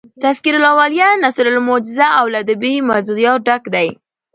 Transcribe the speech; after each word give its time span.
"تذکرةالاولیاء" 0.23 1.13
نثر 1.23 1.47
موجز 1.67 1.97
او 2.19 2.25
له 2.31 2.37
ادبي 2.43 2.73
مزایاو 2.89 3.37
ډک 3.47 3.63
دﺉ. 3.73 3.89